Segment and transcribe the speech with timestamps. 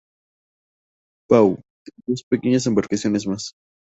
[1.29, 3.53] Paul" y dos pequeñas embarcaciones más.